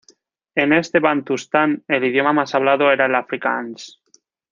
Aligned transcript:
En 0.55 0.73
este 0.73 0.97
bantustán 0.99 1.83
el 1.87 2.03
idioma 2.05 2.33
más 2.33 2.55
hablado 2.55 2.91
era 2.91 3.05
el 3.05 3.13
afrikáans. 3.13 4.01